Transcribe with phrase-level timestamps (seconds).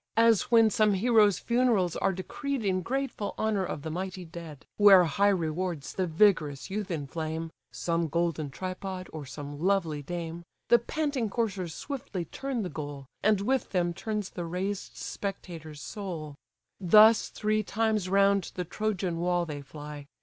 [0.17, 5.03] As when some hero's funerals are decreed In grateful honour of the mighty dead; Where
[5.03, 11.29] high rewards the vigorous youth inflame (Some golden tripod, or some lovely dame) The panting
[11.29, 16.33] coursers swiftly turn the goal, And with them turns the raised spectator's soul:
[16.79, 20.07] Thus three times round the Trojan wall they fly.